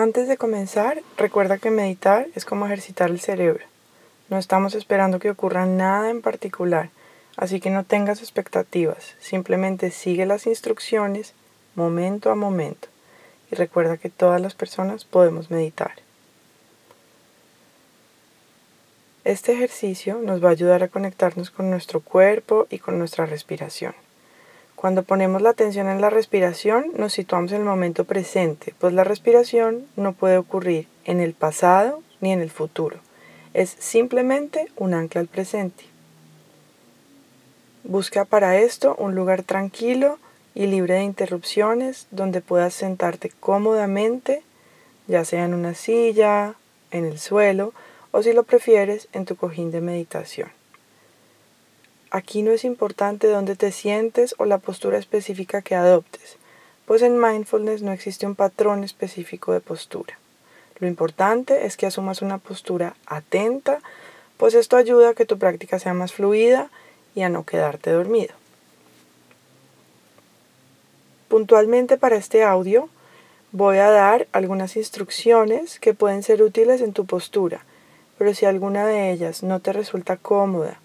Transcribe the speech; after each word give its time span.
Antes 0.00 0.28
de 0.28 0.38
comenzar, 0.38 1.02
recuerda 1.18 1.58
que 1.58 1.70
meditar 1.70 2.26
es 2.34 2.46
como 2.46 2.64
ejercitar 2.64 3.10
el 3.10 3.20
cerebro. 3.20 3.66
No 4.30 4.38
estamos 4.38 4.74
esperando 4.74 5.18
que 5.18 5.28
ocurra 5.28 5.66
nada 5.66 6.08
en 6.08 6.22
particular, 6.22 6.88
así 7.36 7.60
que 7.60 7.68
no 7.68 7.84
tengas 7.84 8.20
expectativas, 8.20 9.14
simplemente 9.20 9.90
sigue 9.90 10.24
las 10.24 10.46
instrucciones 10.46 11.34
momento 11.74 12.30
a 12.30 12.34
momento 12.34 12.88
y 13.52 13.56
recuerda 13.56 13.98
que 13.98 14.08
todas 14.08 14.40
las 14.40 14.54
personas 14.54 15.04
podemos 15.04 15.50
meditar. 15.50 15.92
Este 19.24 19.52
ejercicio 19.52 20.18
nos 20.22 20.42
va 20.42 20.48
a 20.48 20.52
ayudar 20.52 20.82
a 20.82 20.88
conectarnos 20.88 21.50
con 21.50 21.68
nuestro 21.68 22.00
cuerpo 22.00 22.66
y 22.70 22.78
con 22.78 22.98
nuestra 22.98 23.26
respiración. 23.26 23.94
Cuando 24.80 25.02
ponemos 25.02 25.42
la 25.42 25.50
atención 25.50 25.90
en 25.90 26.00
la 26.00 26.08
respiración, 26.08 26.86
nos 26.96 27.12
situamos 27.12 27.52
en 27.52 27.58
el 27.58 27.64
momento 27.64 28.06
presente, 28.06 28.74
pues 28.78 28.94
la 28.94 29.04
respiración 29.04 29.86
no 29.94 30.14
puede 30.14 30.38
ocurrir 30.38 30.88
en 31.04 31.20
el 31.20 31.34
pasado 31.34 32.02
ni 32.22 32.32
en 32.32 32.40
el 32.40 32.48
futuro. 32.48 32.96
Es 33.52 33.76
simplemente 33.78 34.72
un 34.76 34.94
ancla 34.94 35.20
al 35.20 35.26
presente. 35.26 35.84
Busca 37.84 38.24
para 38.24 38.56
esto 38.56 38.96
un 38.98 39.14
lugar 39.14 39.42
tranquilo 39.42 40.18
y 40.54 40.66
libre 40.66 40.94
de 40.94 41.02
interrupciones 41.02 42.06
donde 42.10 42.40
puedas 42.40 42.72
sentarte 42.72 43.30
cómodamente, 43.38 44.42
ya 45.08 45.26
sea 45.26 45.44
en 45.44 45.52
una 45.52 45.74
silla, 45.74 46.54
en 46.90 47.04
el 47.04 47.18
suelo 47.18 47.74
o 48.12 48.22
si 48.22 48.32
lo 48.32 48.44
prefieres 48.44 49.08
en 49.12 49.26
tu 49.26 49.36
cojín 49.36 49.72
de 49.72 49.82
meditación. 49.82 50.59
Aquí 52.12 52.42
no 52.42 52.50
es 52.50 52.64
importante 52.64 53.28
dónde 53.28 53.54
te 53.54 53.70
sientes 53.70 54.34
o 54.38 54.44
la 54.44 54.58
postura 54.58 54.98
específica 54.98 55.62
que 55.62 55.76
adoptes, 55.76 56.38
pues 56.84 57.02
en 57.02 57.20
mindfulness 57.20 57.82
no 57.82 57.92
existe 57.92 58.26
un 58.26 58.34
patrón 58.34 58.82
específico 58.82 59.52
de 59.52 59.60
postura. 59.60 60.18
Lo 60.80 60.88
importante 60.88 61.66
es 61.66 61.76
que 61.76 61.86
asumas 61.86 62.20
una 62.20 62.38
postura 62.38 62.96
atenta, 63.06 63.78
pues 64.38 64.54
esto 64.54 64.76
ayuda 64.76 65.10
a 65.10 65.14
que 65.14 65.24
tu 65.24 65.38
práctica 65.38 65.78
sea 65.78 65.94
más 65.94 66.12
fluida 66.12 66.68
y 67.14 67.22
a 67.22 67.28
no 67.28 67.44
quedarte 67.44 67.90
dormido. 67.92 68.34
Puntualmente 71.28 71.96
para 71.96 72.16
este 72.16 72.42
audio 72.42 72.88
voy 73.52 73.76
a 73.76 73.90
dar 73.90 74.26
algunas 74.32 74.74
instrucciones 74.74 75.78
que 75.78 75.94
pueden 75.94 76.24
ser 76.24 76.42
útiles 76.42 76.80
en 76.80 76.92
tu 76.92 77.06
postura, 77.06 77.64
pero 78.18 78.34
si 78.34 78.46
alguna 78.46 78.84
de 78.84 79.12
ellas 79.12 79.44
no 79.44 79.60
te 79.60 79.72
resulta 79.72 80.16
cómoda, 80.16 80.80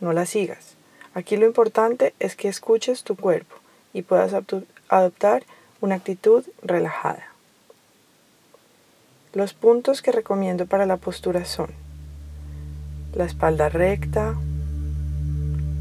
no 0.00 0.12
la 0.12 0.26
sigas. 0.26 0.76
Aquí 1.14 1.36
lo 1.36 1.46
importante 1.46 2.14
es 2.18 2.36
que 2.36 2.48
escuches 2.48 3.02
tu 3.02 3.16
cuerpo 3.16 3.56
y 3.92 4.02
puedas 4.02 4.32
adoptar 4.88 5.42
una 5.80 5.96
actitud 5.96 6.44
relajada. 6.62 7.24
Los 9.32 9.54
puntos 9.54 10.02
que 10.02 10.12
recomiendo 10.12 10.66
para 10.66 10.86
la 10.86 10.96
postura 10.96 11.44
son 11.44 11.70
la 13.14 13.24
espalda 13.24 13.68
recta, 13.68 14.34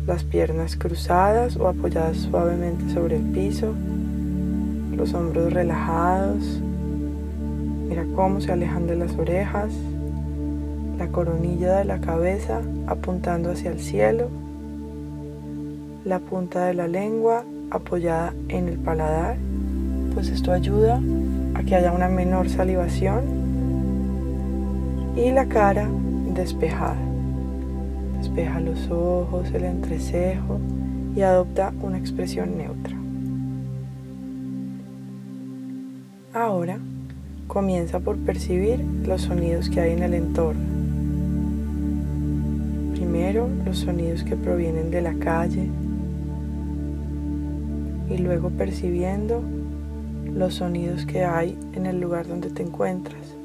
las 0.06 0.24
piernas 0.24 0.76
cruzadas 0.76 1.58
o 1.58 1.68
apoyadas 1.68 2.18
suavemente 2.18 2.94
sobre 2.94 3.18
el 3.18 3.24
piso, 3.32 3.74
los 4.96 5.14
hombros 5.14 5.54
relajados, 5.54 6.44
mira 7.88 8.06
cómo 8.16 8.42
se 8.42 8.52
alejan 8.52 8.88
de 8.88 8.96
las 8.96 9.16
orejas, 9.18 9.72
la 10.98 11.08
coronilla 11.08 11.78
de 11.78 11.86
la 11.86 12.00
cabeza 12.00 12.62
apuntando 12.88 13.52
hacia 13.52 13.72
el 13.72 13.80
cielo, 13.80 14.30
la 16.04 16.20
punta 16.20 16.66
de 16.66 16.74
la 16.74 16.88
lengua 16.88 17.44
apoyada 17.70 18.34
en 18.48 18.68
el 18.68 18.78
paladar, 18.78 19.38
pues 20.14 20.30
esto 20.30 20.52
ayuda 20.52 21.02
a 21.54 21.64
que 21.64 21.76
haya 21.76 21.92
una 21.92 22.08
menor 22.08 22.50
salivación 22.50 23.24
y 25.16 25.32
la 25.32 25.46
cara 25.48 25.88
despejada. 26.34 26.98
Despeja 28.20 28.60
los 28.60 28.90
ojos, 28.90 29.52
el 29.54 29.66
entrecejo 29.66 30.60
y 31.16 31.22
adopta 31.22 31.74
una 31.82 31.98
expresión 31.98 32.58
neutra. 32.58 32.96
Ahora 36.34 36.80
comienza 37.48 38.00
por 38.00 38.18
percibir 38.18 38.80
los 39.06 39.24
sonidos 39.24 39.70
que 39.70 39.82
hay 39.82 39.94
en 39.94 40.04
el 40.04 40.14
entorno. 40.14 40.87
Primero 43.18 43.50
los 43.66 43.80
sonidos 43.80 44.24
que 44.24 44.36
provienen 44.36 44.92
de 44.92 45.02
la 45.02 45.16
calle 45.16 45.72
y 48.12 48.18
luego 48.20 48.52
percibiendo 48.52 49.42
los 50.36 50.54
sonidos 50.54 51.08
que 51.08 51.26
hay 51.26 51.58
en 51.74 51.88
el 51.88 52.00
lugar 52.00 52.28
donde 52.28 52.52
te 52.52 52.62
encuentras, 52.62 53.36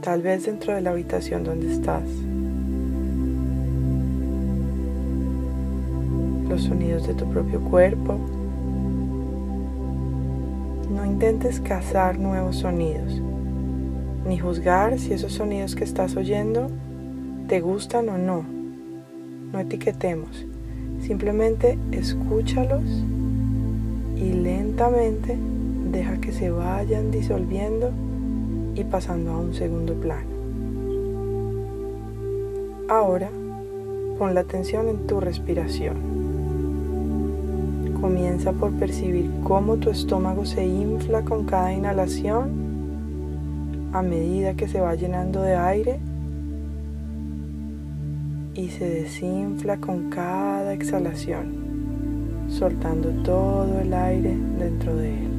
tal 0.00 0.22
vez 0.22 0.46
dentro 0.46 0.74
de 0.74 0.80
la 0.80 0.90
habitación 0.90 1.44
donde 1.44 1.72
estás. 1.72 2.02
Los 6.48 6.62
sonidos 6.62 7.06
de 7.06 7.14
tu 7.14 7.30
propio 7.30 7.60
cuerpo, 7.60 8.18
no 10.92 11.06
intentes 11.06 11.60
cazar 11.60 12.18
nuevos 12.18 12.56
sonidos, 12.56 13.22
ni 14.26 14.36
juzgar 14.36 14.98
si 14.98 15.12
esos 15.12 15.32
sonidos 15.32 15.76
que 15.76 15.84
estás 15.84 16.16
oyendo 16.16 16.72
te 17.46 17.60
gustan 17.60 18.08
o 18.08 18.18
no. 18.18 18.55
No 19.52 19.60
etiquetemos, 19.60 20.44
simplemente 21.00 21.78
escúchalos 21.92 22.82
y 24.16 24.32
lentamente 24.32 25.36
deja 25.92 26.20
que 26.20 26.32
se 26.32 26.50
vayan 26.50 27.10
disolviendo 27.10 27.90
y 28.74 28.84
pasando 28.84 29.32
a 29.32 29.38
un 29.38 29.54
segundo 29.54 29.94
plano. 29.94 30.28
Ahora 32.88 33.30
pon 34.18 34.34
la 34.34 34.40
atención 34.40 34.88
en 34.88 35.06
tu 35.06 35.20
respiración. 35.20 35.96
Comienza 38.00 38.52
por 38.52 38.72
percibir 38.72 39.30
cómo 39.42 39.76
tu 39.76 39.90
estómago 39.90 40.44
se 40.44 40.66
infla 40.66 41.22
con 41.22 41.44
cada 41.44 41.72
inhalación 41.72 42.66
a 43.92 44.02
medida 44.02 44.54
que 44.54 44.68
se 44.68 44.80
va 44.80 44.94
llenando 44.94 45.42
de 45.42 45.56
aire 45.56 46.00
y 48.56 48.70
se 48.70 48.88
desinfla 48.88 49.76
con 49.76 50.08
cada 50.08 50.72
exhalación, 50.72 52.46
soltando 52.48 53.10
todo 53.22 53.80
el 53.80 53.92
aire 53.92 54.34
dentro 54.58 54.96
de 54.96 55.10
él. 55.10 55.35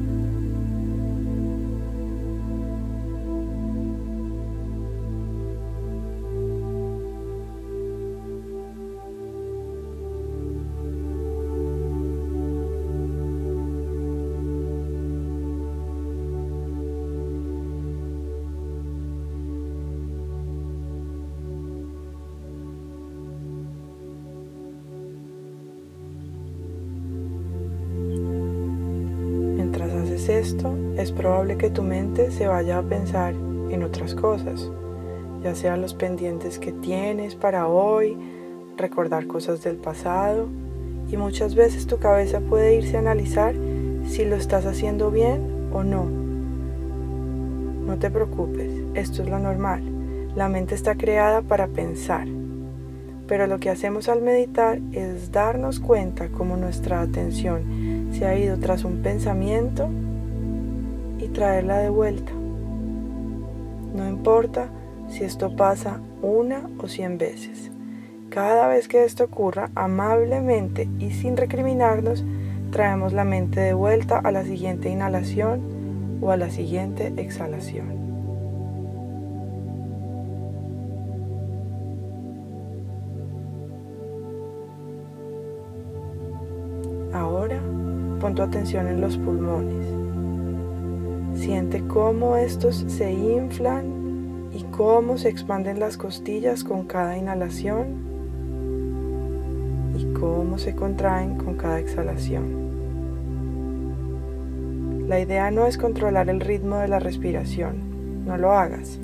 Esto, 30.38 30.74
es 30.96 31.12
probable 31.12 31.56
que 31.56 31.70
tu 31.70 31.82
mente 31.82 32.30
se 32.30 32.46
vaya 32.46 32.78
a 32.78 32.82
pensar 32.82 33.34
en 33.70 33.82
otras 33.82 34.14
cosas, 34.14 34.70
ya 35.42 35.54
sean 35.54 35.80
los 35.80 35.94
pendientes 35.94 36.58
que 36.58 36.72
tienes 36.72 37.34
para 37.34 37.68
hoy, 37.68 38.16
recordar 38.76 39.26
cosas 39.26 39.62
del 39.62 39.76
pasado, 39.76 40.46
y 41.10 41.16
muchas 41.16 41.54
veces 41.54 41.86
tu 41.86 41.98
cabeza 41.98 42.40
puede 42.40 42.74
irse 42.74 42.96
a 42.96 43.00
analizar 43.00 43.54
si 44.06 44.24
lo 44.24 44.36
estás 44.36 44.66
haciendo 44.66 45.10
bien 45.10 45.70
o 45.72 45.82
no. 45.82 46.04
No 47.86 47.98
te 47.98 48.10
preocupes, 48.10 48.70
esto 48.94 49.22
es 49.22 49.28
lo 49.28 49.38
normal. 49.38 49.82
La 50.36 50.48
mente 50.48 50.74
está 50.74 50.94
creada 50.94 51.42
para 51.42 51.68
pensar. 51.68 52.28
Pero 53.26 53.46
lo 53.46 53.58
que 53.58 53.70
hacemos 53.70 54.08
al 54.08 54.22
meditar 54.22 54.78
es 54.92 55.32
darnos 55.32 55.80
cuenta 55.80 56.28
cómo 56.28 56.56
nuestra 56.56 57.00
atención 57.00 58.08
se 58.12 58.26
ha 58.26 58.38
ido 58.38 58.58
tras 58.58 58.84
un 58.84 59.02
pensamiento 59.02 59.88
traerla 61.38 61.78
de 61.78 61.88
vuelta. 61.88 62.32
No 63.94 64.08
importa 64.08 64.70
si 65.08 65.22
esto 65.22 65.54
pasa 65.54 66.00
una 66.20 66.68
o 66.78 66.88
cien 66.88 67.16
veces. 67.16 67.70
Cada 68.28 68.66
vez 68.66 68.88
que 68.88 69.04
esto 69.04 69.22
ocurra, 69.22 69.70
amablemente 69.76 70.88
y 70.98 71.12
sin 71.12 71.36
recriminarnos, 71.36 72.24
traemos 72.72 73.12
la 73.12 73.22
mente 73.22 73.60
de 73.60 73.72
vuelta 73.72 74.18
a 74.18 74.32
la 74.32 74.42
siguiente 74.42 74.90
inhalación 74.90 76.18
o 76.20 76.32
a 76.32 76.36
la 76.36 76.50
siguiente 76.50 77.12
exhalación. 77.16 77.86
Ahora 87.12 87.60
pon 88.20 88.34
tu 88.34 88.42
atención 88.42 88.88
en 88.88 89.00
los 89.00 89.16
pulmones. 89.16 89.97
Siente 91.38 91.86
cómo 91.86 92.36
estos 92.36 92.84
se 92.88 93.12
inflan 93.12 94.50
y 94.52 94.64
cómo 94.64 95.16
se 95.18 95.28
expanden 95.28 95.78
las 95.78 95.96
costillas 95.96 96.64
con 96.64 96.84
cada 96.84 97.16
inhalación 97.16 97.86
y 99.96 100.12
cómo 100.14 100.58
se 100.58 100.74
contraen 100.74 101.36
con 101.36 101.54
cada 101.54 101.78
exhalación. 101.78 102.66
La 105.06 105.20
idea 105.20 105.52
no 105.52 105.66
es 105.66 105.78
controlar 105.78 106.28
el 106.28 106.40
ritmo 106.40 106.78
de 106.78 106.88
la 106.88 106.98
respiración, 106.98 108.24
no 108.26 108.36
lo 108.36 108.52
hagas. 108.52 108.98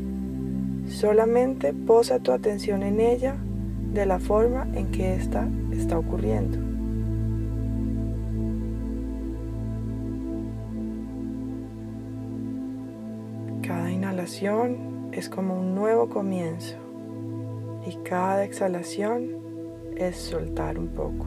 Solamente 0.88 1.72
posa 1.72 2.18
tu 2.18 2.32
atención 2.32 2.82
en 2.82 2.98
ella 2.98 3.36
de 3.92 4.06
la 4.06 4.18
forma 4.18 4.66
en 4.74 4.90
que 4.90 5.14
ésta 5.14 5.48
está 5.70 5.96
ocurriendo. 5.96 6.73
Inhalación 14.24 15.10
es 15.12 15.28
como 15.28 15.54
un 15.54 15.74
nuevo 15.74 16.08
comienzo 16.08 16.76
y 17.86 17.94
cada 18.04 18.42
exhalación 18.44 19.92
es 19.96 20.16
soltar 20.16 20.78
un 20.78 20.88
poco. 20.88 21.26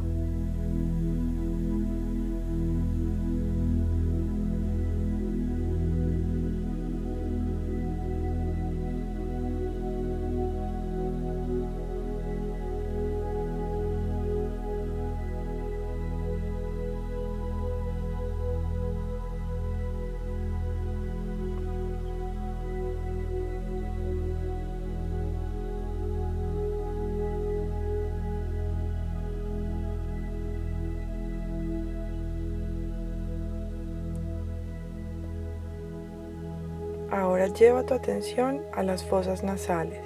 Lleva 37.54 37.84
tu 37.84 37.94
atención 37.94 38.62
a 38.74 38.84
las 38.84 39.04
fosas 39.04 39.44
nasales 39.44 40.02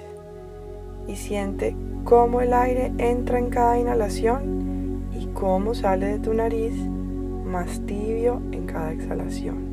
y 1.08 1.16
siente 1.16 1.74
cómo 2.04 2.40
el 2.40 2.52
aire 2.54 2.92
entra 2.98 3.38
en 3.38 3.50
cada 3.50 3.78
inhalación 3.78 5.02
y 5.12 5.26
cómo 5.34 5.74
sale 5.74 6.06
de 6.06 6.18
tu 6.20 6.32
nariz 6.34 6.72
más 7.44 7.80
tibio 7.84 8.40
en 8.52 8.66
cada 8.66 8.92
exhalación. 8.92 9.72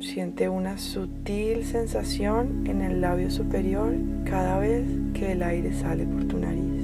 Siente 0.00 0.48
una 0.48 0.78
sutil 0.78 1.64
sensación 1.64 2.66
en 2.66 2.82
el 2.82 3.00
labio 3.00 3.30
superior 3.30 3.94
cada 4.24 4.58
vez 4.58 4.86
que 5.14 5.32
el 5.32 5.42
aire 5.42 5.72
sale 5.72 6.06
por 6.06 6.24
tu 6.24 6.38
nariz. 6.38 6.75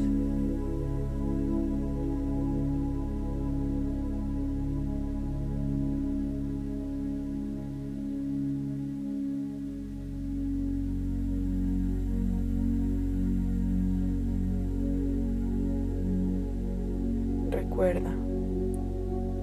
Recuerda, 17.83 18.15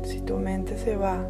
si 0.04 0.22
tu 0.22 0.38
mente 0.38 0.78
se 0.78 0.96
va 0.96 1.28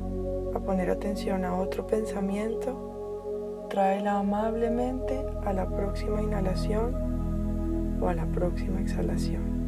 a 0.54 0.60
poner 0.60 0.92
atención 0.92 1.44
a 1.44 1.56
otro 1.56 1.88
pensamiento, 1.88 3.66
tráela 3.68 4.20
amablemente 4.20 5.20
a 5.44 5.52
la 5.52 5.68
próxima 5.68 6.22
inhalación 6.22 7.98
o 8.00 8.08
a 8.10 8.14
la 8.14 8.28
próxima 8.28 8.80
exhalación. 8.80 9.59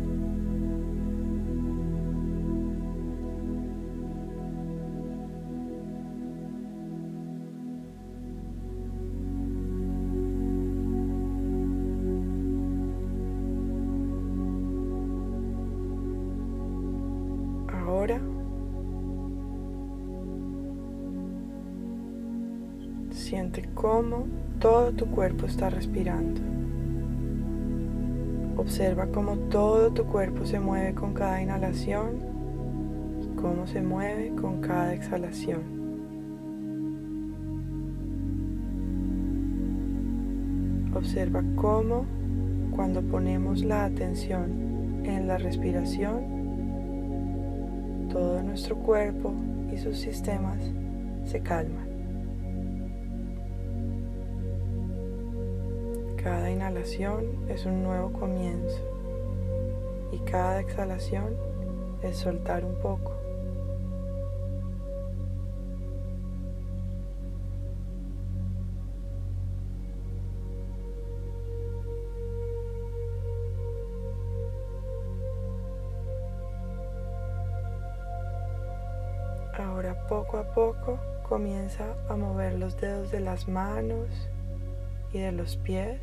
Siente 23.11 23.69
cómo 23.75 24.25
todo 24.59 24.91
tu 24.91 25.05
cuerpo 25.05 25.45
está 25.45 25.69
respirando. 25.69 26.41
Observa 28.57 29.07
cómo 29.07 29.37
todo 29.49 29.91
tu 29.91 30.05
cuerpo 30.05 30.45
se 30.45 30.59
mueve 30.59 30.95
con 30.95 31.13
cada 31.13 31.41
inhalación 31.41 32.17
y 33.21 33.27
cómo 33.39 33.67
se 33.67 33.81
mueve 33.81 34.33
con 34.35 34.61
cada 34.61 34.93
exhalación. 34.95 35.61
Observa 40.95 41.43
cómo 41.55 42.05
cuando 42.71 43.01
ponemos 43.03 43.63
la 43.63 43.85
atención 43.85 45.03
en 45.03 45.27
la 45.27 45.37
respiración, 45.37 46.40
todo 48.11 48.43
nuestro 48.43 48.75
cuerpo 48.75 49.33
y 49.71 49.77
sus 49.77 49.97
sistemas 49.97 50.59
se 51.25 51.41
calman. 51.41 51.89
Cada 56.21 56.51
inhalación 56.51 57.49
es 57.49 57.65
un 57.65 57.83
nuevo 57.83 58.11
comienzo 58.11 58.81
y 60.11 60.19
cada 60.19 60.59
exhalación 60.59 61.35
es 62.03 62.17
soltar 62.17 62.65
un 62.65 62.75
poco. 62.75 63.10
Poco 80.11 80.39
a 80.39 80.43
poco 80.43 80.99
comienza 81.23 81.95
a 82.09 82.17
mover 82.17 82.59
los 82.59 82.75
dedos 82.81 83.11
de 83.11 83.21
las 83.21 83.47
manos 83.47 84.09
y 85.13 85.19
de 85.19 85.31
los 85.31 85.55
pies. 85.55 86.01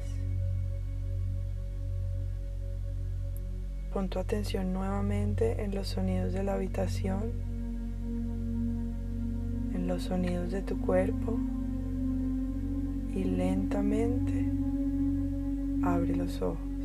Pon 3.93 4.09
tu 4.09 4.19
atención 4.19 4.73
nuevamente 4.73 5.63
en 5.63 5.75
los 5.75 5.89
sonidos 5.89 6.33
de 6.33 6.43
la 6.43 6.55
habitación, 6.55 7.33
en 9.75 9.87
los 9.87 10.05
sonidos 10.05 10.53
de 10.53 10.63
tu 10.63 10.81
cuerpo 10.81 11.39
y 13.15 13.25
lentamente 13.25 14.51
abre 15.83 16.17
los 16.17 16.41
ojos. 16.41 16.78